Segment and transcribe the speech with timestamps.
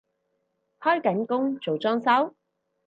[0.79, 2.33] 開緊工做裝修？